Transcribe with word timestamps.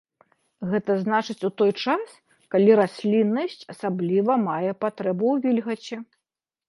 Гэта 0.69 0.93
значыць 1.01 1.43
у 1.49 1.51
той 1.61 1.71
час, 1.83 2.15
калі 2.55 2.77
расліннасць 2.81 3.61
асабліва 3.75 4.39
мае 4.47 4.71
патрэбу 4.85 5.25
ў 5.35 5.43
вільгаці. 5.45 5.95